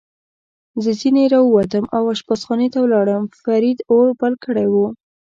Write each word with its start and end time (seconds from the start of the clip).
زه 0.83 0.91
ځنې 1.01 1.25
را 1.33 1.39
ووتم 1.43 1.85
او 1.95 2.03
اشپزخانې 2.13 2.67
ته 2.73 2.79
ولاړم، 2.81 3.23
فرید 3.43 3.77
اور 3.91 4.07
بل 4.19 4.33
کړی 4.45 4.67
و. 4.69 4.75